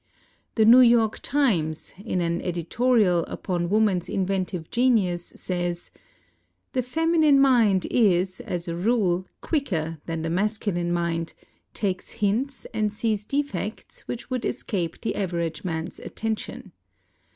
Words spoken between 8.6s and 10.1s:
a rule, quicker